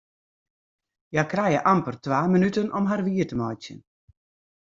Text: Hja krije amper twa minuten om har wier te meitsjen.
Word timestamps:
Hja 1.13 1.23
krije 1.33 1.59
amper 1.73 1.95
twa 2.03 2.19
minuten 2.33 2.67
om 2.77 2.85
har 2.89 3.01
wier 3.07 3.27
te 3.29 3.35
meitsjen. 3.41 3.79